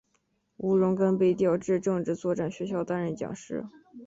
[0.57, 3.67] 吴荣根被调至政治作战学校担任讲师。